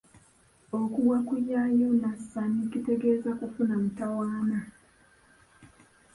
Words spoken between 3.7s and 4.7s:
mutawaana.